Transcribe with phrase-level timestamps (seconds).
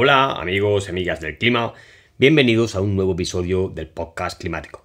[0.00, 1.72] Hola amigos y amigas del clima,
[2.18, 4.84] bienvenidos a un nuevo episodio del podcast climático.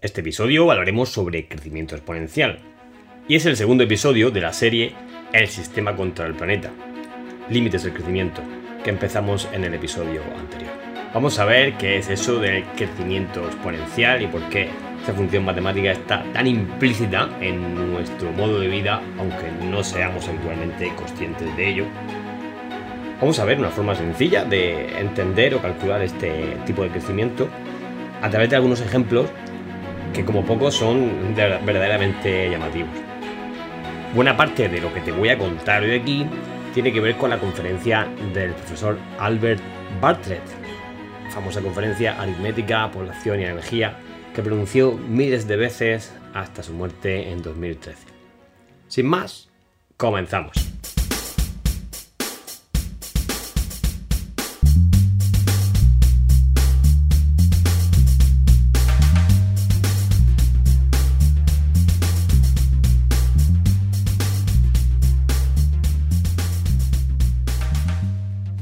[0.00, 2.58] Este episodio hablaremos sobre crecimiento exponencial
[3.28, 4.94] y es el segundo episodio de la serie
[5.34, 6.70] El sistema contra el planeta,
[7.50, 8.40] límites del crecimiento,
[8.82, 10.72] que empezamos en el episodio anterior.
[11.12, 14.70] Vamos a ver qué es eso del crecimiento exponencial y por qué
[15.00, 20.94] esta función matemática está tan implícita en nuestro modo de vida, aunque no seamos habitualmente
[20.96, 21.84] conscientes de ello
[23.20, 27.48] Vamos a ver una forma sencilla de entender o calcular este tipo de crecimiento
[28.22, 29.26] a través de algunos ejemplos
[30.14, 32.90] que como pocos son verdaderamente llamativos.
[34.14, 36.26] Buena parte de lo que te voy a contar hoy aquí
[36.74, 39.60] tiene que ver con la conferencia del profesor Albert
[40.00, 40.42] Bartlett,
[41.30, 43.98] famosa conferencia aritmética, población y energía,
[44.32, 48.06] que pronunció miles de veces hasta su muerte en 2013.
[48.86, 49.48] Sin más,
[49.96, 50.67] comenzamos.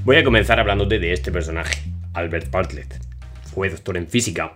[0.07, 1.83] Voy a comenzar hablándote de este personaje,
[2.15, 2.95] Albert Bartlett.
[3.53, 4.53] Fue doctor en física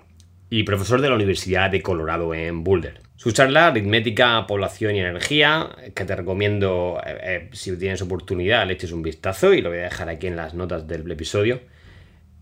[0.48, 3.01] y profesor de la Universidad de Colorado en Boulder.
[3.17, 8.75] Su charla Aritmética, Población y Energía, que te recomiendo eh, eh, si tienes oportunidad le
[8.75, 11.62] eches un vistazo y lo voy a dejar aquí en las notas del episodio,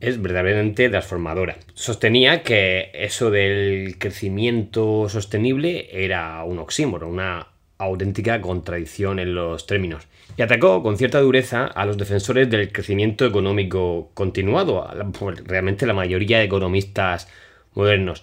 [0.01, 1.57] es verdaderamente transformadora.
[1.73, 7.47] Sostenía que eso del crecimiento sostenible era un oxímoro, una
[7.79, 13.25] auténtica contradicción en los términos, y atacó con cierta dureza a los defensores del crecimiento
[13.25, 17.29] económico continuado, pues, realmente la mayoría de economistas
[17.75, 18.23] modernos,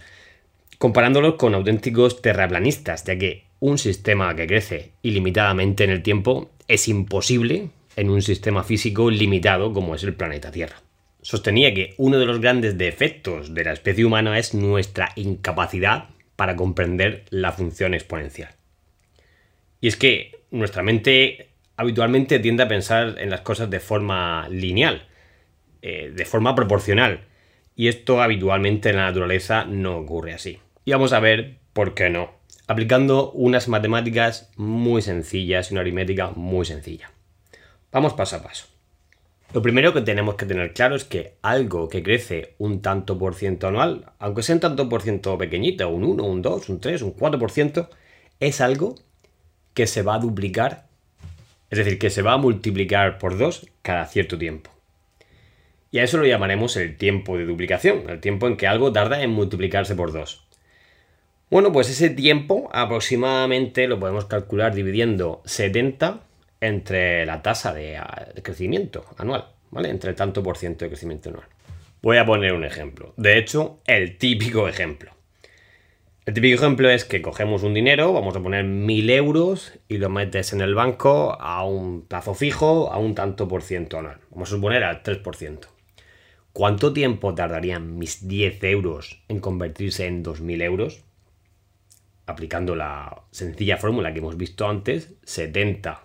[0.78, 6.88] comparándolos con auténticos terraplanistas, ya que un sistema que crece ilimitadamente en el tiempo es
[6.88, 10.82] imposible en un sistema físico limitado como es el planeta Tierra.
[11.22, 16.56] Sostenía que uno de los grandes defectos de la especie humana es nuestra incapacidad para
[16.56, 18.50] comprender la función exponencial.
[19.86, 25.06] Y es que nuestra mente habitualmente tiende a pensar en las cosas de forma lineal,
[25.84, 27.26] eh, de forma proporcional.
[27.76, 30.58] Y esto habitualmente en la naturaleza no ocurre así.
[30.86, 32.32] Y vamos a ver por qué no.
[32.66, 37.12] Aplicando unas matemáticas muy sencillas y una aritmética muy sencilla.
[37.92, 38.66] Vamos paso a paso.
[39.54, 43.36] Lo primero que tenemos que tener claro es que algo que crece un tanto por
[43.36, 47.04] ciento anual, aunque sea un tanto por ciento pequeñito, un 1, un 2, un 3,
[47.04, 47.88] un 4%,
[48.40, 48.96] es algo
[49.76, 50.88] que se va a duplicar,
[51.70, 54.72] es decir, que se va a multiplicar por 2 cada cierto tiempo.
[55.92, 59.22] Y a eso lo llamaremos el tiempo de duplicación, el tiempo en que algo tarda
[59.22, 60.44] en multiplicarse por 2.
[61.52, 66.22] Bueno, pues ese tiempo aproximadamente lo podemos calcular dividiendo 70
[66.60, 68.02] entre la tasa de,
[68.34, 69.90] de crecimiento anual, ¿vale?
[69.90, 71.46] Entre el tanto por ciento de crecimiento anual.
[72.02, 73.14] Voy a poner un ejemplo.
[73.18, 75.15] De hecho, el típico ejemplo.
[76.26, 80.10] El típico ejemplo es que cogemos un dinero, vamos a poner mil euros y lo
[80.10, 84.18] metes en el banco a un plazo fijo, a un tanto por ciento anual.
[84.32, 85.68] Vamos a suponer al 3%.
[86.52, 91.04] ¿Cuánto tiempo tardarían mis 10 euros en convertirse en 2.000 euros?
[92.26, 96.02] Aplicando la sencilla fórmula que hemos visto antes, 70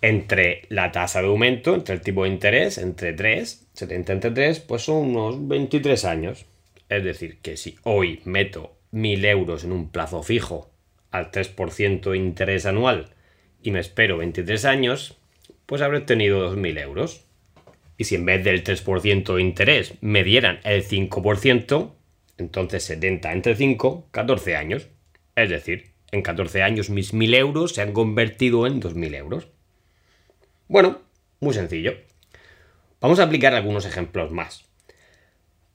[0.00, 4.60] entre la tasa de aumento, entre el tipo de interés, entre 3, 70 entre 3,
[4.60, 6.46] pues son unos 23 años.
[6.88, 10.70] Es decir, que si hoy meto 1.000 euros en un plazo fijo
[11.10, 13.10] al 3% de interés anual
[13.60, 15.18] y me espero 23 años,
[15.66, 17.24] pues habré obtenido 2.000 euros.
[17.96, 21.92] Y si en vez del 3% de interés me dieran el 5%,
[22.38, 24.88] entonces 70 entre 5, 14 años.
[25.34, 29.48] Es decir, en 14 años mis 1.000 euros se han convertido en 2.000 euros.
[30.68, 31.00] Bueno,
[31.40, 31.94] muy sencillo.
[33.00, 34.64] Vamos a aplicar algunos ejemplos más.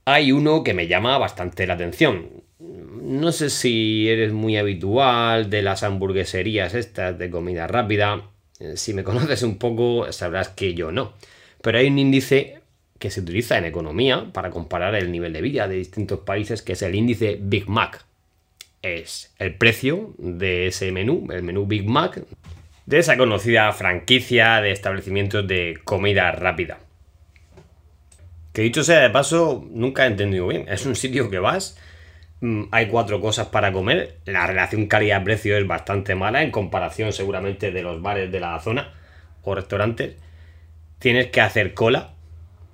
[0.06, 5.62] Hay uno que me llama bastante la atención no sé si eres muy habitual de
[5.62, 8.30] las hamburgueserías estas de comida rápida.
[8.60, 11.14] Eh, si me conoces un poco, sabrás que yo no.
[11.62, 12.60] Pero hay un índice
[13.00, 16.74] que se utiliza en economía para comparar el nivel de vida de distintos países, que
[16.74, 18.04] es el índice Big Mac.
[18.82, 22.22] Es el precio de ese menú, el menú Big Mac,
[22.86, 26.80] de esa conocida franquicia de establecimientos de comida rápida.
[28.52, 30.66] Que dicho sea de paso, nunca he entendido bien.
[30.68, 31.78] Es un sitio que vas
[32.72, 34.18] hay cuatro cosas para comer.
[34.26, 38.94] La relación calidad-precio es bastante mala en comparación seguramente de los bares de la zona
[39.44, 40.16] o restaurantes.
[41.00, 42.14] Tienes que hacer cola.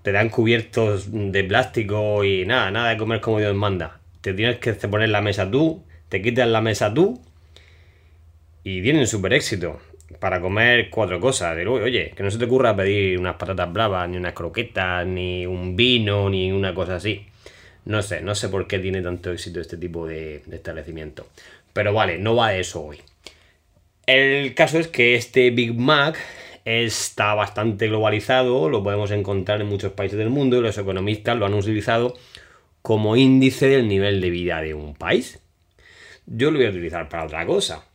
[0.04, 4.00] Te dan cubiertos de plástico y nada, nada de comer como Dios manda.
[4.22, 7.22] Te tienes que poner la mesa tú, te quitas la mesa tú
[8.64, 9.80] y tienen súper éxito.
[10.20, 11.56] para comer cuatro cosas.
[11.56, 15.46] De oye, que no se te ocurra pedir unas patatas bravas, ni unas croquetas, ni
[15.46, 17.26] un vino, ni una cosa así.
[17.86, 21.28] No sé, no sé por qué tiene tanto éxito este tipo de, establecimiento.
[21.72, 23.00] Pero vale, no va de eso hoy.
[24.08, 26.18] El caso es que este Big Mac
[26.66, 31.46] está bastante globalizado, lo podemos encontrar en muchos países del mundo y los economistas lo
[31.46, 32.16] han utilizado
[32.82, 35.40] como índice del nivel de vida de un país.
[36.26, 37.86] Yo lo voy a utilizar para otra cosa.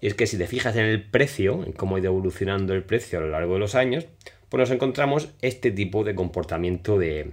[0.00, 2.84] Y es que si te fijas en el precio, en cómo ha ido evolucionando el
[2.84, 4.06] precio a lo largo de los años,
[4.48, 7.30] pues nos encontramos este tipo de comportamiento de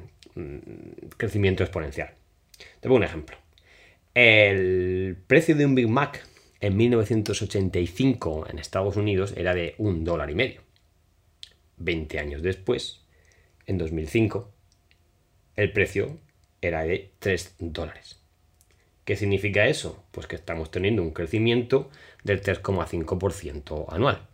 [1.18, 2.13] crecimiento exponencial.
[2.80, 3.38] Te pongo un ejemplo.
[4.13, 6.25] El precio de un Big Mac
[6.60, 10.62] en 1985 en Estados Unidos era de un dólar y medio.
[11.78, 13.01] 20 años después,
[13.66, 14.51] en 2005,
[15.56, 16.19] el precio
[16.62, 18.19] era de 3 dólares.
[19.06, 20.04] ¿Qué significa eso?
[20.12, 21.90] Pues que estamos teniendo un crecimiento
[22.24, 24.28] del 3,5% anual.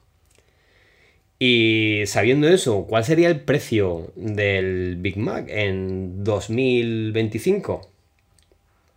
[1.39, 7.89] Y sabiendo eso, ¿cuál sería el precio del Big Mac en 2025?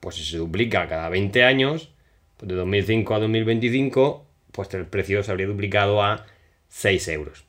[0.01, 1.91] Pues si se duplica cada 20 años,
[2.37, 6.27] pues de 2005 a 2025, pues el precio se habría duplicado a
[6.69, 7.45] 6 euros.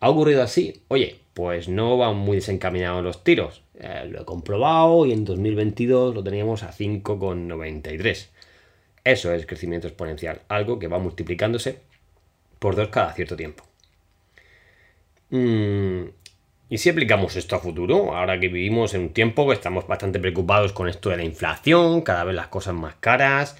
[0.00, 0.82] ¿Ha ocurrido así?
[0.88, 3.62] Oye, pues no van muy desencaminados los tiros.
[3.78, 8.28] Eh, lo he comprobado y en 2022 lo teníamos a 5,93.
[9.04, 11.80] Eso es crecimiento exponencial, algo que va multiplicándose
[12.58, 13.64] por dos cada cierto tiempo.
[15.32, 16.04] Mm,
[16.68, 18.14] ¿Y si aplicamos esto a futuro?
[18.16, 22.02] Ahora que vivimos en un tiempo que estamos bastante preocupados con esto de la inflación,
[22.02, 23.56] cada vez las cosas más caras,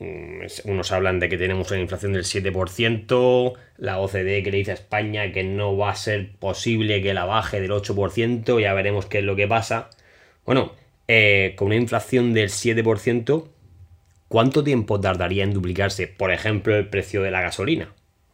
[0.00, 4.70] Mm, unos hablan de que tenemos una inflación del 7%, la OCDE que le dice
[4.70, 9.04] a España que no va a ser posible que la baje del 8%, ya veremos
[9.06, 9.90] qué es lo que pasa.
[10.46, 10.72] Bueno,
[11.06, 13.48] eh, con una inflación del 7%,
[14.28, 17.92] ¿cuánto tiempo tardaría en duplicarse, por ejemplo, el precio de la gasolina?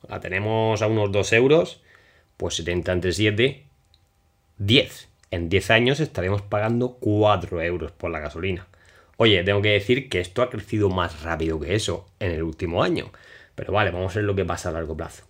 [0.09, 1.83] La tenemos a unos 2 euros,
[2.37, 3.65] pues 70 entre 7,
[4.59, 5.09] 10.
[5.31, 8.67] En 10 años estaremos pagando 4 euros por la gasolina.
[9.17, 12.83] Oye, tengo que decir que esto ha crecido más rápido que eso en el último
[12.83, 13.11] año.
[13.55, 15.25] Pero vale, vamos a ver lo que pasa a largo plazo.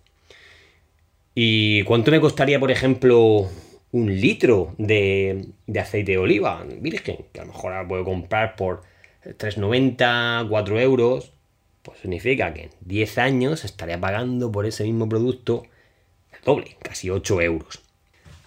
[1.33, 3.49] ¿Y cuánto me costaría, por ejemplo,
[3.91, 5.45] un litro de,
[5.79, 7.25] aceite de oliva virgen?
[7.31, 8.81] Que a lo mejor ahora puedo comprar por
[9.23, 11.31] 3,90, 4 euros.
[11.83, 15.63] Pues significa que en 10 años estaría pagando por ese mismo producto
[16.43, 17.81] doble, casi 8 euros.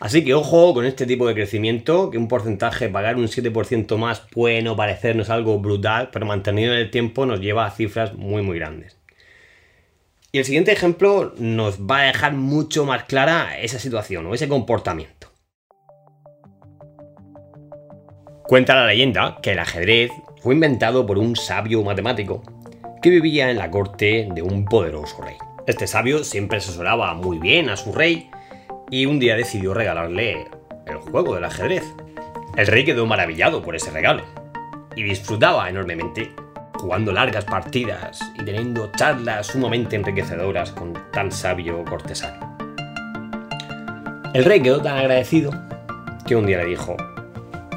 [0.00, 4.20] Así que ojo con este tipo de crecimiento, que un porcentaje, pagar un 7% más
[4.20, 8.42] puede no parecernos algo brutal, pero mantenido en el tiempo nos lleva a cifras muy
[8.42, 8.96] muy grandes.
[10.32, 14.48] Y el siguiente ejemplo nos va a dejar mucho más clara esa situación o ese
[14.48, 15.28] comportamiento.
[18.44, 20.10] Cuenta la leyenda que el ajedrez
[20.40, 22.42] fue inventado por un sabio matemático
[23.02, 25.36] que vivía en la corte de un poderoso rey.
[25.70, 28.28] Este sabio siempre asesoraba muy bien a su rey
[28.90, 30.48] y un día decidió regalarle
[30.84, 31.84] el juego del ajedrez.
[32.56, 34.24] El rey quedó maravillado por ese regalo
[34.96, 36.32] y disfrutaba enormemente
[36.74, 42.58] jugando largas partidas y teniendo charlas sumamente enriquecedoras con tan sabio cortesano.
[44.34, 45.52] El rey quedó tan agradecido
[46.26, 46.96] que un día le dijo,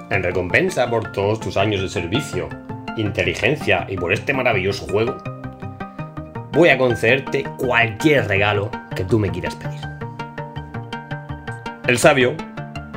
[0.09, 2.49] en recompensa por todos tus años de servicio,
[2.97, 5.15] inteligencia y por este maravilloso juego,
[6.53, 9.79] voy a concederte cualquier regalo que tú me quieras pedir.
[11.87, 12.35] El sabio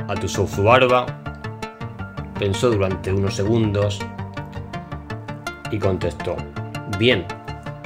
[0.07, 1.07] atusó su barba,
[2.37, 3.99] pensó durante unos segundos
[5.71, 6.37] y contestó,
[6.99, 7.25] bien,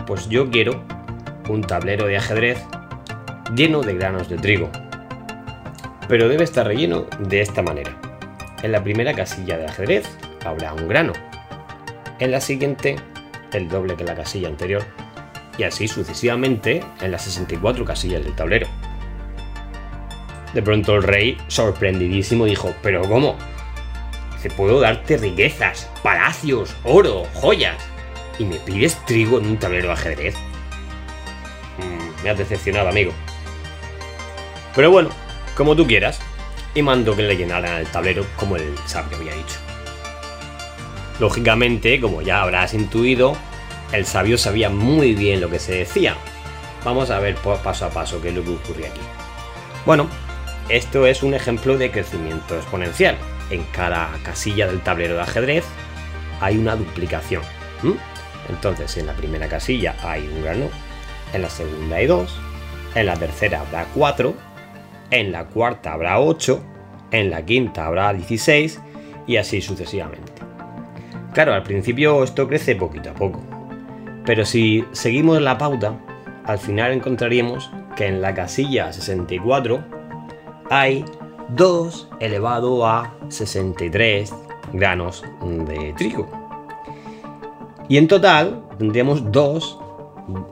[0.06, 0.84] pues yo quiero
[1.48, 2.62] un tablero de ajedrez
[3.56, 4.70] lleno de granos de trigo,
[6.10, 7.98] pero debe estar relleno de esta manera.
[8.62, 10.06] En la primera casilla de ajedrez
[10.46, 11.14] habrá un grano,
[12.20, 12.98] en la siguiente
[13.54, 14.84] el doble que la casilla anterior
[15.58, 18.68] y así sucesivamente en las 64 casillas del tablero.
[20.54, 23.38] De pronto el rey, sorprendidísimo, dijo, ¿pero cómo?
[24.42, 27.78] Se puedo darte riquezas, palacios, oro, joyas.
[28.40, 30.36] ¿Y me pides trigo en un tablero de ajedrez?
[31.78, 33.14] Mm, me has decepcionado, amigo.
[34.76, 35.10] Pero bueno,
[35.56, 36.20] como tú quieras.
[36.74, 39.58] Y mandó que le llenaran el tablero como el sabio había dicho.
[41.20, 43.36] Lógicamente, como ya habrás intuido,
[43.92, 46.16] el sabio sabía muy bien lo que se decía.
[46.84, 49.02] Vamos a ver paso a paso qué es lo que ocurre aquí.
[49.86, 50.08] Bueno,
[50.70, 53.18] esto es un ejemplo de crecimiento exponencial.
[53.50, 55.66] En cada casilla del tablero de ajedrez
[56.40, 57.44] hay una duplicación.
[58.50, 60.70] Entonces, en la primera casilla hay un grano,
[61.34, 62.40] en la segunda hay dos,
[62.96, 64.34] en la tercera habrá cuatro,
[65.10, 66.64] en la cuarta habrá ocho,
[67.12, 68.80] en la quinta habrá 16
[69.28, 70.32] y así sucesivamente.
[71.34, 73.42] Claro, al principio esto crece poquito a poco,
[74.26, 76.00] pero si seguimos la pauta,
[76.46, 79.84] al final encontraríamos que en la casilla 64
[80.70, 81.06] hay
[81.50, 84.34] 2 elevado a 63
[84.74, 86.30] granos de trigo.
[87.90, 89.80] Y en total tendríamos 2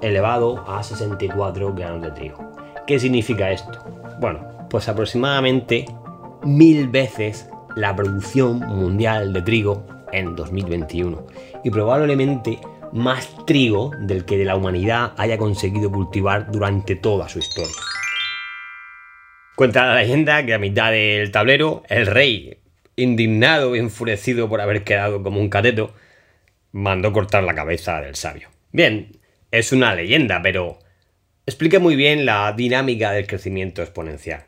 [0.02, 2.52] elevado a 64 granos de trigo.
[2.86, 3.80] ¿Qué significa esto?
[4.20, 5.86] Bueno, pues aproximadamente
[6.44, 11.24] mil veces la producción mundial de trigo en 2021
[11.64, 12.60] y probablemente
[12.94, 17.76] más trigo del que la humanidad haya conseguido cultivar durante toda su historia.
[19.56, 22.60] Cuenta la leyenda que a mitad del tablero el rey,
[22.96, 25.94] indignado y enfurecido por haber quedado como un cateto,
[26.72, 28.50] mandó cortar la cabeza del sabio.
[28.72, 29.20] Bien,
[29.52, 30.80] es una leyenda, pero
[31.46, 34.46] explica muy bien la dinámica del crecimiento exponencial.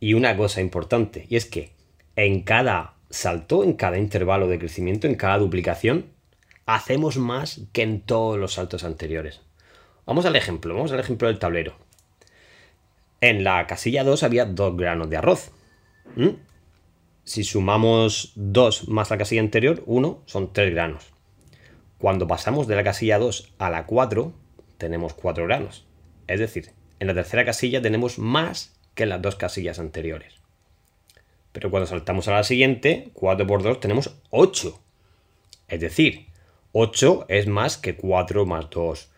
[0.00, 1.70] Y una cosa importante, y es que
[2.16, 6.06] en cada salto, en cada intervalo de crecimiento, en cada duplicación,
[6.66, 9.40] hacemos más que en todos los saltos anteriores.
[10.06, 11.76] Vamos al ejemplo, vamos al ejemplo del tablero.
[13.20, 15.50] En la casilla 2 había 2 granos de arroz.
[16.16, 16.30] ¿Mm?
[17.24, 21.12] Si sumamos 2 más la casilla anterior, 1 son 3 granos.
[21.98, 24.32] Cuando pasamos de la casilla 2 a la 4,
[24.78, 25.86] tenemos 4 granos.
[26.26, 30.34] Es decir, en la tercera casilla tenemos más que en las dos casillas anteriores.
[31.52, 34.80] Pero cuando saltamos a la siguiente, 4 por 2 tenemos 8.
[35.68, 36.26] Es decir,
[36.72, 39.08] 8 es más que 4 más 2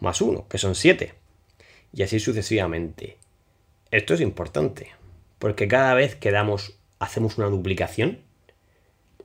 [0.00, 1.14] más 1, que son 7.
[1.92, 3.18] Y así sucesivamente.
[3.90, 4.90] Esto es importante,
[5.38, 8.20] porque cada vez que damos, hacemos una duplicación,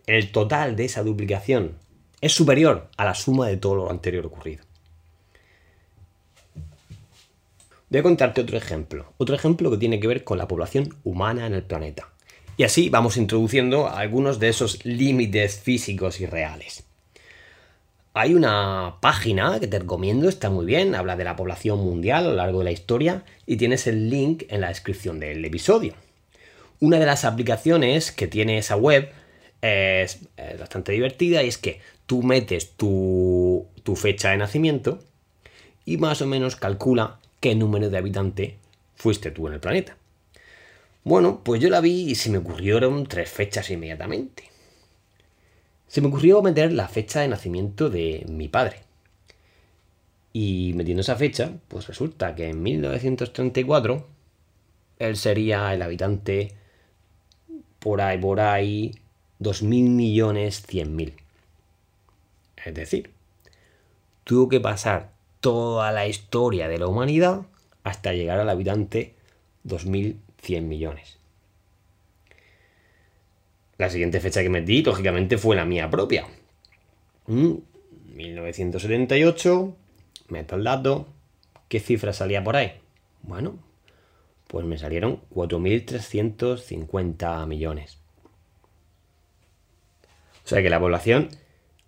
[0.07, 1.77] el total de esa duplicación
[2.21, 4.63] es superior a la suma de todo lo anterior ocurrido.
[7.89, 11.45] Voy a contarte otro ejemplo, otro ejemplo que tiene que ver con la población humana
[11.45, 12.09] en el planeta.
[12.57, 16.84] Y así vamos introduciendo algunos de esos límites físicos y reales.
[18.17, 22.29] Hay una página que te recomiendo, está muy bien, habla de la población mundial a
[22.29, 25.95] lo largo de la historia y tienes el link en la descripción del episodio.
[26.79, 29.11] Una de las aplicaciones que tiene esa web
[29.61, 33.67] es, bastante divertida y es que tú metes tu,
[33.97, 35.03] fecha de nacimiento
[35.83, 38.55] y más o menos calcula qué número de habitante
[38.95, 39.97] fuiste tú en el planeta.
[41.03, 44.54] Bueno, pues yo la vi y se me ocurrieron tres fechas inmediatamente.
[45.87, 48.81] Se me ocurrió meter la fecha de nacimiento de mi padre.
[50.33, 54.07] Y metiendo esa fecha, pues resulta que en 1934
[54.99, 56.53] él sería el habitante
[57.79, 58.95] por ahí, por ahí,
[59.39, 61.13] 2.000 millones 100.000.
[62.65, 63.11] Es decir,
[64.23, 67.43] tuvo que pasar toda la historia de la humanidad
[67.83, 69.13] hasta llegar al habitante
[69.65, 71.19] 2.100 millones.
[73.77, 76.25] La siguiente fecha que metí, lógicamente, fue la mía propia.
[77.27, 79.73] 1978, mm,
[80.33, 81.07] meto el dato.
[81.67, 82.73] ¿Qué cifra salía por ahí?
[83.23, 83.57] Bueno,
[84.47, 87.97] pues me salieron 4.350 millones.
[90.45, 91.29] O sea que la población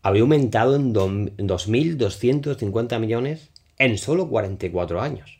[0.02, 5.40] había aumentado en 2.250 millones en solo 44 años.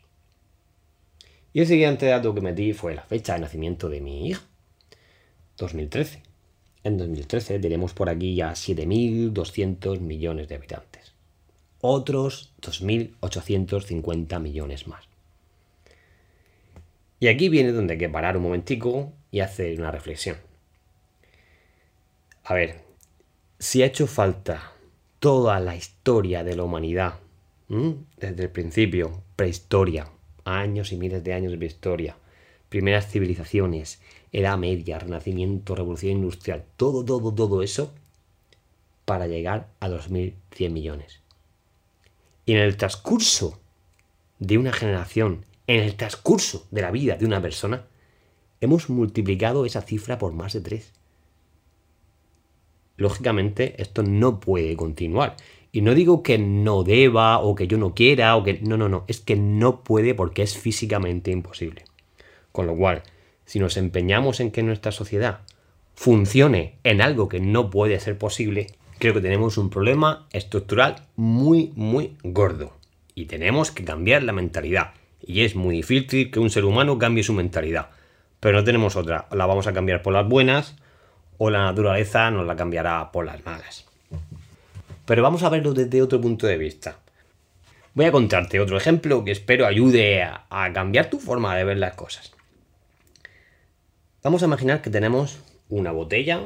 [1.52, 4.40] Y el siguiente dato que metí fue la fecha de nacimiento de mi hija,
[5.56, 6.27] 2013.
[6.84, 11.12] En 2013 tenemos por aquí ya 7.200 millones de habitantes.
[11.80, 15.04] Otros 2.850 millones más.
[17.20, 20.36] Y aquí viene donde hay que parar un momentico y hacer una reflexión.
[22.44, 22.80] A ver,
[23.58, 24.72] si ha hecho falta
[25.18, 27.14] toda la historia de la humanidad,
[27.68, 30.08] desde el principio, prehistoria,
[30.44, 32.16] años y miles de años de prehistoria,
[32.68, 34.00] primeras civilizaciones,
[34.32, 37.92] Edad Media, Renacimiento, Revolución Industrial, todo, todo, todo eso
[39.04, 41.22] para llegar a 2.100 millones.
[42.44, 43.58] Y en el transcurso
[44.38, 47.86] de una generación, en el transcurso de la vida de una persona,
[48.60, 50.92] hemos multiplicado esa cifra por más de tres.
[52.96, 55.36] Lógicamente, esto no puede continuar.
[55.70, 58.60] Y no digo que no deba o que yo no quiera o que...
[58.60, 59.04] No, no, no.
[59.06, 61.84] Es que no puede porque es físicamente imposible.
[62.50, 63.02] Con lo cual,
[63.48, 65.38] si nos empeñamos en que nuestra sociedad
[65.94, 68.66] funcione en algo que no puede ser posible,
[68.98, 72.76] creo que tenemos un problema estructural muy, muy gordo.
[73.14, 74.90] Y tenemos que cambiar la mentalidad.
[75.26, 77.88] Y es muy difícil que un ser humano cambie su mentalidad.
[78.38, 79.28] Pero no tenemos otra.
[79.32, 80.76] La vamos a cambiar por las buenas
[81.38, 83.86] o la naturaleza nos la cambiará por las malas.
[85.06, 86.98] Pero vamos a verlo desde otro punto de vista.
[87.94, 91.78] Voy a contarte otro ejemplo que espero ayude a, a cambiar tu forma de ver
[91.78, 92.37] las cosas.
[94.20, 96.40] Vamos a imaginar que tenemos una botella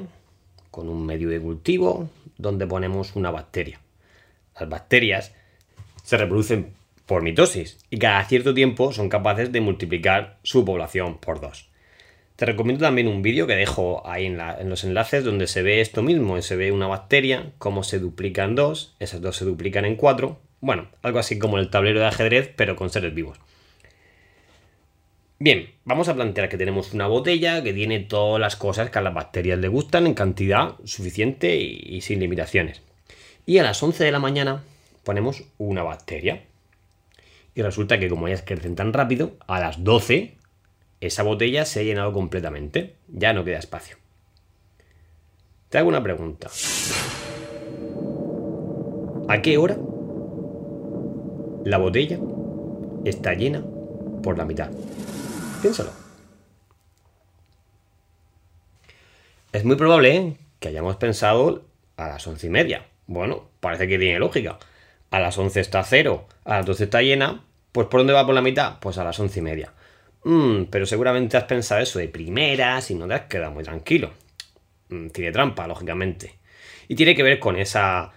[0.71, 3.81] con un medio de cultivo donde ponemos una bacteria.
[4.61, 5.33] Las bacterias
[6.05, 6.75] se reproducen
[7.07, 11.71] por mitosis y cada cierto tiempo son capaces de multiplicar su población por dos.
[12.37, 14.37] Te recomiendo también un vídeo que dejo ahí en,
[14.69, 18.55] los enlaces donde se ve esto mismo, se ve una bacteria, cómo se duplica en
[18.55, 22.51] dos, esas dos se duplican en cuatro, bueno, algo así como el tablero de ajedrez,
[22.55, 23.39] pero con seres vivos.
[25.45, 29.03] Bien, vamos a plantear que tenemos una botella que tiene todas las cosas que a
[29.03, 32.81] las bacterias le gustan en cantidad suficiente y, sin limitaciones.
[33.45, 34.63] Y a las 11 de la mañana
[35.03, 36.45] ponemos una bacteria.
[37.57, 40.37] Y resulta que como ellas crecen tan rápido, a las 12
[41.01, 42.95] esa botella se ha llenado completamente.
[43.09, 43.97] Ya no queda espacio.
[45.71, 46.51] Te hago una pregunta.
[49.27, 49.77] ¿A qué hora
[51.65, 52.21] la botella
[53.05, 53.65] está llena
[54.23, 54.71] por la mitad?
[55.63, 55.91] Piénsalo.
[59.53, 60.37] Es muy probable ¿eh?
[60.59, 61.65] que hayamos pensado
[61.97, 62.87] a las once y media.
[63.07, 64.59] Bueno, parece que tiene lógica.
[65.11, 67.45] A las once está cero, a las doce está llena.
[67.71, 68.79] Pues ¿por dónde va por la mitad?
[68.81, 69.73] Pues a las once y media.
[70.25, 74.13] Mm, pero seguramente has pensado eso de primeras y no te has quedado muy tranquilo.
[74.89, 76.39] Mm, tiene trampa, lógicamente.
[76.89, 78.13] Y tiene que ver con esa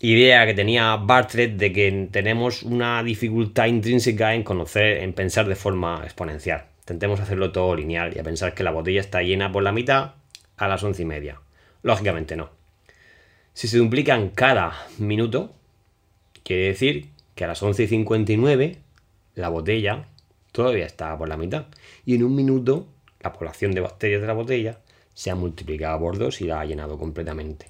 [0.00, 5.56] idea que tenía Bartlett de que tenemos una dificultad intrínseca en conocer, en pensar de
[5.56, 6.66] forma exponencial.
[6.80, 10.12] Intentemos hacerlo todo lineal y a pensar que la botella está llena por la mitad
[10.56, 11.40] a las once y media.
[11.82, 12.50] Lógicamente no.
[13.54, 15.54] Si se duplican cada minuto,
[16.42, 18.78] quiere decir que a las 11 y 59
[19.34, 20.06] la botella
[20.52, 21.66] todavía está por la mitad.
[22.04, 22.88] Y en un minuto
[23.20, 24.80] la población de bacterias de la botella
[25.14, 27.68] se ha multiplicado por dos y la ha llenado completamente.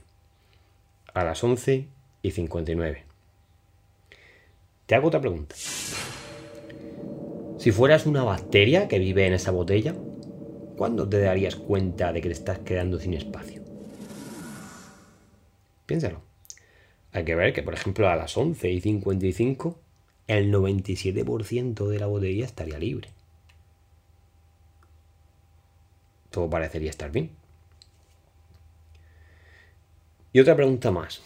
[1.13, 1.87] A las 11
[2.25, 3.05] y 59.
[4.87, 5.55] Te hago otra pregunta.
[7.59, 9.95] Si fueras una bacteria que vive en esa botella,
[10.77, 13.63] ¿cuándo te darías cuenta de que te estás quedando sin espacio?
[15.85, 16.23] Piénsalo.
[17.13, 19.79] Hay que ver que, por ejemplo, a las 11 y 55,
[20.27, 23.11] el 97% de la botella estaría libre.
[26.31, 27.31] Todo parecería estar bien.
[30.33, 31.21] Y otra pregunta más.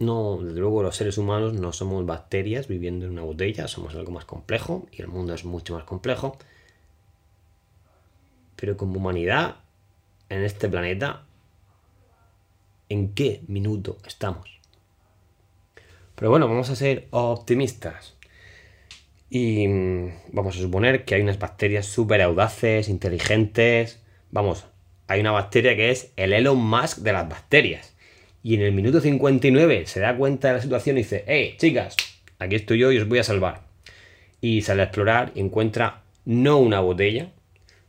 [0.00, 4.10] No, desde luego los seres humanos no somos bacterias viviendo en una botella, somos algo
[4.10, 6.36] más complejo y el mundo es mucho más complejo.
[8.56, 9.56] Pero como humanidad,
[10.28, 11.24] en este planeta,
[12.88, 14.58] ¿en qué minuto estamos?
[16.16, 18.16] Pero bueno, vamos a ser optimistas.
[19.30, 24.02] Y mm, vamos a suponer que hay unas bacterias súper audaces, inteligentes.
[24.30, 24.66] Vamos,
[25.06, 27.93] hay una bacteria que es el Elon Musk de las bacterias
[28.44, 31.96] y en el minuto 59 se da cuenta de la situación y dice, hey, chicas,
[32.38, 33.62] aquí estoy yo y os voy a salvar.
[34.42, 37.32] Y sale a explorar y encuentra no una botella,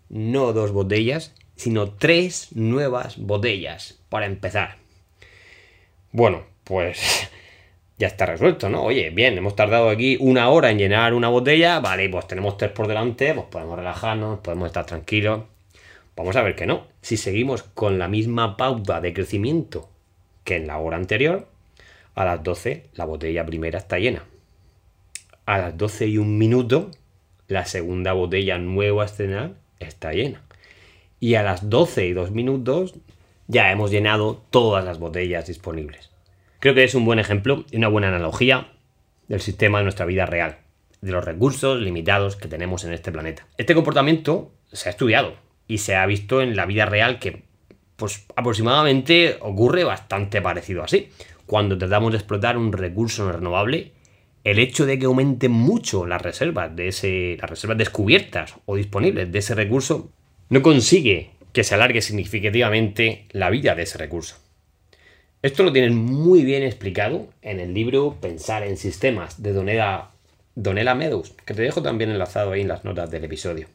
[0.08, 4.78] no dos botellas, sino tres nuevas botellas para empezar.
[6.14, 7.30] Bueno, pues
[7.98, 8.82] ya está resuelto, ¿no?
[8.82, 12.72] Oye, bien, hemos tardado aquí una hora en llenar una botella, vale, pues tenemos tres
[12.72, 15.44] por delante, pues podemos relajarnos, podemos estar tranquilos.
[16.16, 16.88] Vamos a ver que no.
[17.02, 19.90] Si seguimos con la misma pauta de crecimiento
[20.46, 21.50] que en la hora anterior,
[22.14, 24.24] a las 12 la botella primera está llena.
[25.46, 26.92] A las 12 y un minuto,
[27.50, 30.42] la segunda botella nueva a estrenar está llena.
[31.20, 32.96] Y a las 12 y 2 minutos
[33.48, 36.12] ya hemos llenado todas las botellas disponibles.
[36.60, 38.72] Creo que es un buen ejemplo y una buena analogía
[39.28, 40.60] del sistema de nuestra vida real,
[41.02, 43.46] de los recursos limitados que tenemos en este planeta.
[43.58, 45.36] Este comportamiento se ha estudiado
[45.68, 47.44] y se ha visto en la vida real que
[47.96, 51.10] pues aproximadamente ocurre bastante parecido así.
[51.46, 53.92] Cuando tratamos de explotar un recurso renovable,
[54.44, 59.32] el hecho de que aumenten mucho las reservas de ese, las reservas descubiertas o disponibles
[59.32, 60.12] de ese recurso,
[60.50, 64.36] no consigue que se alargue significativamente la vida de ese recurso.
[65.42, 70.10] Esto lo tienen muy bien explicado en el libro Pensar en Sistemas de Donela,
[70.56, 73.68] Donela Meadows, que te dejo también enlazado ahí en las notas del episodio.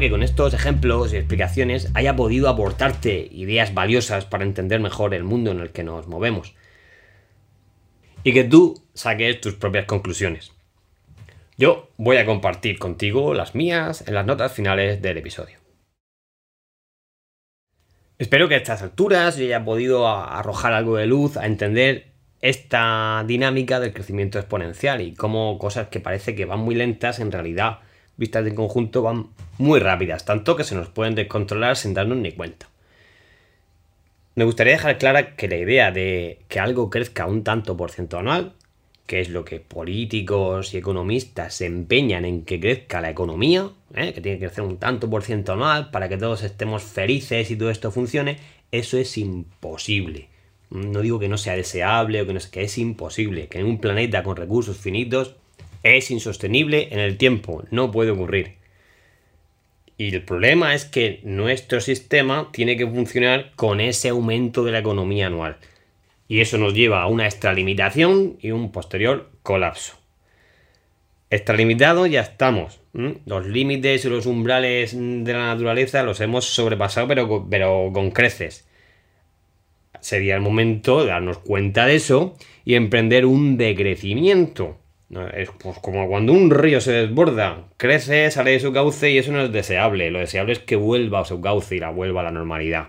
[0.00, 5.24] Que con estos ejemplos y explicaciones haya podido aportarte ideas valiosas para entender mejor el
[5.24, 6.54] mundo en el que nos movemos.
[8.24, 10.52] Y que tú saques tus propias conclusiones.
[11.56, 15.58] Yo voy a compartir contigo las mías en las notas finales del episodio.
[18.18, 23.80] Espero que a estas alturas haya podido arrojar algo de luz a entender esta dinámica
[23.80, 27.80] del crecimiento exponencial y cómo cosas que parece que van muy lentas en realidad
[28.20, 29.28] vistas en conjunto van
[29.58, 32.68] muy rápidas, tanto que se nos pueden descontrolar sin darnos ni cuenta.
[34.34, 38.18] Me gustaría dejar clara que la idea de que algo crezca un tanto por ciento
[38.18, 38.52] anual,
[39.06, 44.12] que es lo que políticos y economistas se empeñan en que crezca la economía, ¿eh?
[44.12, 47.56] que tiene que crecer un tanto por ciento anual para que todos estemos felices y
[47.56, 48.36] todo esto funcione,
[48.70, 50.28] eso es imposible.
[50.68, 53.66] No digo que no sea deseable o que no sea, que es imposible, que en
[53.66, 55.36] un planeta con recursos finitos
[55.82, 58.54] es insostenible en el tiempo, no puede ocurrir.
[59.96, 64.78] Y el problema es que nuestro sistema tiene que funcionar con ese aumento de la
[64.78, 65.58] economía anual.
[66.26, 70.00] Y eso nos lleva a una extralimitación y un posterior colapso.
[71.28, 72.80] Extralimitado ya estamos.
[72.92, 78.66] Los límites y los umbrales de la naturaleza los hemos sobrepasado, pero, pero con creces.
[80.00, 84.79] Sería el momento de darnos cuenta de eso y emprender un decrecimiento.
[85.34, 89.32] Es pues, como cuando un río se desborda, crece, sale de su cauce y eso
[89.32, 90.10] no es deseable.
[90.10, 92.88] Lo deseable es que vuelva a su cauce y la vuelva a la normalidad.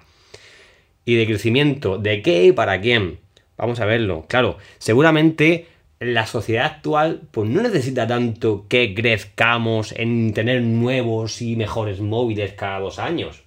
[1.03, 1.97] ¿Y de crecimiento?
[1.97, 3.17] ¿De qué y para quién?
[3.57, 4.25] Vamos a verlo.
[4.27, 5.65] Claro, seguramente
[5.99, 12.53] la sociedad actual pues no necesita tanto que crezcamos en tener nuevos y mejores móviles
[12.53, 13.43] cada dos años.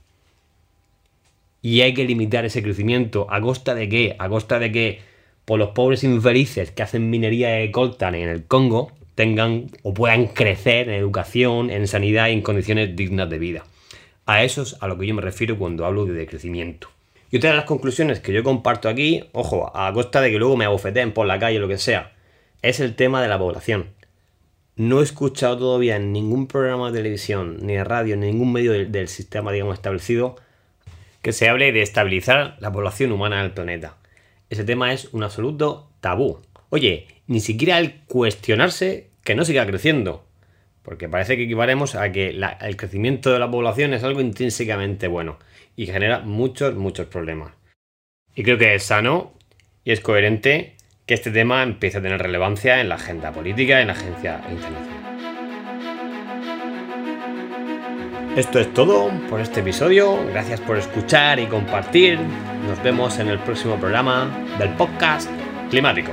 [1.62, 3.28] Y hay que limitar ese crecimiento.
[3.30, 4.16] ¿A costa de qué?
[4.18, 5.13] A costa de que
[5.44, 10.26] por los pobres infelices que hacen minería de coltan en el Congo tengan o puedan
[10.26, 13.64] crecer en educación, en sanidad y en condiciones dignas de vida.
[14.26, 16.88] A eso es a lo que yo me refiero cuando hablo de decrecimiento.
[17.30, 20.56] Y otra de las conclusiones que yo comparto aquí, ojo, a costa de que luego
[20.56, 22.12] me abofeteen por la calle o lo que sea,
[22.62, 23.90] es el tema de la población.
[24.76, 28.72] No he escuchado todavía en ningún programa de televisión, ni de radio, ni ningún medio
[28.72, 30.36] del, del sistema, digamos, establecido,
[31.22, 33.96] que se hable de estabilizar la población humana del planeta
[34.54, 36.40] ese tema es un absoluto tabú.
[36.70, 40.26] Oye, ni siquiera el cuestionarse que no siga creciendo.
[40.82, 42.28] Porque parece que equivaremos a que
[42.60, 45.38] el crecimiento de la población es algo intrínsecamente bueno
[45.76, 47.54] y genera muchos, muchos problemas.
[48.34, 49.32] Y creo que es sano
[49.82, 53.88] y es coherente que este tema empiece a tener relevancia en la agenda política en
[53.88, 54.93] la agencia internacional.
[58.36, 60.18] Esto es todo por este episodio.
[60.26, 62.18] Gracias por escuchar y compartir.
[62.66, 65.30] Nos vemos en el próximo programa del podcast
[65.70, 66.10] climático.